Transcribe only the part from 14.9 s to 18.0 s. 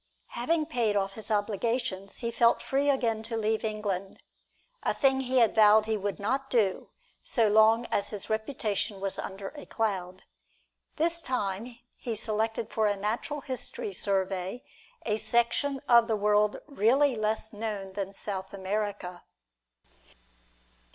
a section of the world really less known